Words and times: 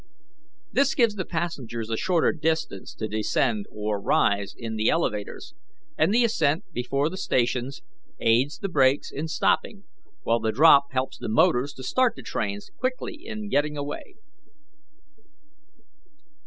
This 0.71 0.95
gives 0.95 1.13
the 1.13 1.25
passengers 1.25 1.91
a 1.91 1.95
shorter 1.95 2.31
distance 2.31 2.95
to 2.95 3.07
descend 3.07 3.67
or 3.69 4.01
rise 4.01 4.55
in 4.57 4.75
the 4.75 4.89
elevators, 4.89 5.53
and 5.95 6.11
the 6.11 6.23
ascent 6.23 6.63
before 6.73 7.07
the 7.07 7.17
stations 7.19 7.83
aids 8.19 8.57
the 8.57 8.67
brakes 8.67 9.11
in 9.11 9.27
stopping, 9.27 9.83
while 10.23 10.39
the 10.39 10.51
drop 10.51 10.91
helps 10.91 11.19
the 11.19 11.29
motors 11.29 11.71
to 11.73 11.83
start 11.83 12.15
the 12.15 12.23
trains 12.23 12.71
quickly 12.79 13.13
in 13.13 13.47
getting 13.47 13.77
away. 13.77 14.15